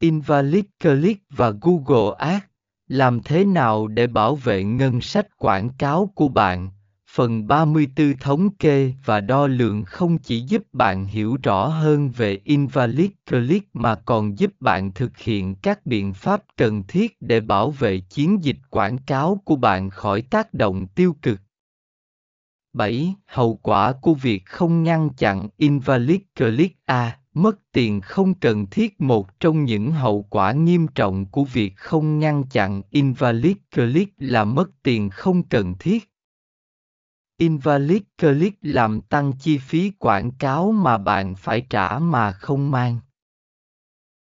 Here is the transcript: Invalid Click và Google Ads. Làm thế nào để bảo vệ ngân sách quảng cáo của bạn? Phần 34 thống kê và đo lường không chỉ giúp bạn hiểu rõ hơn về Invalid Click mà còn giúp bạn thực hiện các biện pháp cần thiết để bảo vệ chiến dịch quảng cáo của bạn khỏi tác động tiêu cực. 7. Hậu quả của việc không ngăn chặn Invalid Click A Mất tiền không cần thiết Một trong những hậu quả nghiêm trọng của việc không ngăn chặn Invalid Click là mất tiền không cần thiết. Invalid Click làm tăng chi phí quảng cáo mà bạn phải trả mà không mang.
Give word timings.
Invalid 0.00 0.64
Click 0.82 1.22
và 1.30 1.52
Google 1.60 2.16
Ads. 2.18 2.44
Làm 2.88 3.22
thế 3.22 3.44
nào 3.44 3.86
để 3.86 4.06
bảo 4.06 4.36
vệ 4.36 4.64
ngân 4.64 5.00
sách 5.00 5.26
quảng 5.36 5.68
cáo 5.78 6.10
của 6.14 6.28
bạn? 6.28 6.70
Phần 7.14 7.46
34 7.46 8.14
thống 8.20 8.50
kê 8.56 8.92
và 9.04 9.20
đo 9.20 9.46
lường 9.46 9.84
không 9.84 10.18
chỉ 10.18 10.40
giúp 10.40 10.62
bạn 10.72 11.04
hiểu 11.04 11.36
rõ 11.42 11.66
hơn 11.66 12.10
về 12.10 12.40
Invalid 12.44 13.10
Click 13.30 13.76
mà 13.76 13.94
còn 13.94 14.38
giúp 14.38 14.52
bạn 14.60 14.92
thực 14.92 15.18
hiện 15.18 15.54
các 15.54 15.86
biện 15.86 16.14
pháp 16.14 16.42
cần 16.56 16.82
thiết 16.82 17.16
để 17.20 17.40
bảo 17.40 17.70
vệ 17.70 18.00
chiến 18.00 18.44
dịch 18.44 18.58
quảng 18.70 18.98
cáo 18.98 19.40
của 19.44 19.56
bạn 19.56 19.90
khỏi 19.90 20.22
tác 20.22 20.54
động 20.54 20.86
tiêu 20.86 21.16
cực. 21.22 21.40
7. 22.72 23.14
Hậu 23.26 23.54
quả 23.62 23.92
của 23.92 24.14
việc 24.14 24.46
không 24.46 24.82
ngăn 24.82 25.10
chặn 25.16 25.48
Invalid 25.56 26.20
Click 26.36 26.76
A 26.84 27.18
Mất 27.38 27.58
tiền 27.72 28.00
không 28.00 28.34
cần 28.34 28.66
thiết 28.66 29.00
Một 29.00 29.40
trong 29.40 29.64
những 29.64 29.92
hậu 29.92 30.26
quả 30.30 30.52
nghiêm 30.52 30.86
trọng 30.94 31.26
của 31.26 31.44
việc 31.44 31.76
không 31.76 32.18
ngăn 32.18 32.44
chặn 32.50 32.82
Invalid 32.90 33.56
Click 33.74 34.12
là 34.18 34.44
mất 34.44 34.70
tiền 34.82 35.10
không 35.10 35.42
cần 35.42 35.74
thiết. 35.78 36.10
Invalid 37.36 38.02
Click 38.18 38.58
làm 38.62 39.00
tăng 39.00 39.32
chi 39.40 39.58
phí 39.58 39.92
quảng 39.98 40.30
cáo 40.30 40.72
mà 40.72 40.98
bạn 40.98 41.34
phải 41.34 41.66
trả 41.70 41.98
mà 41.98 42.32
không 42.32 42.70
mang. 42.70 42.98